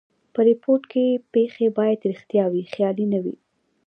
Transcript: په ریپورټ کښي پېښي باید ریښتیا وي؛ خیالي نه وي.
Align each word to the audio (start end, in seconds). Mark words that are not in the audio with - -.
په 0.33 0.39
ریپورټ 0.49 0.83
کښي 0.91 1.07
پېښي 1.33 1.67
باید 1.77 2.07
ریښتیا 2.11 2.45
وي؛ 2.49 2.63
خیالي 2.73 3.05
نه 3.13 3.19
وي. 3.23 3.35